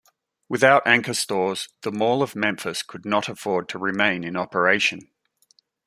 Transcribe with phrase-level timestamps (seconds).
[0.49, 5.11] Without anchor stores, the Mall of Memphis could not afford to remain in operation.